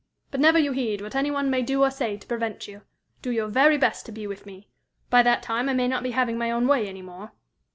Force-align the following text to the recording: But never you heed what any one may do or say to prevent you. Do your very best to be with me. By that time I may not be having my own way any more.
But 0.31 0.39
never 0.39 0.57
you 0.57 0.71
heed 0.71 1.01
what 1.01 1.13
any 1.15 1.29
one 1.29 1.51
may 1.51 1.61
do 1.61 1.83
or 1.83 1.91
say 1.91 2.17
to 2.17 2.25
prevent 2.25 2.67
you. 2.67 2.81
Do 3.21 3.29
your 3.29 3.47
very 3.47 3.77
best 3.77 4.03
to 4.07 4.11
be 4.11 4.25
with 4.25 4.47
me. 4.47 4.67
By 5.11 5.21
that 5.21 5.43
time 5.43 5.69
I 5.69 5.73
may 5.73 5.87
not 5.87 6.01
be 6.01 6.09
having 6.09 6.39
my 6.39 6.49
own 6.49 6.65
way 6.67 6.87
any 6.87 7.03
more. 7.03 7.33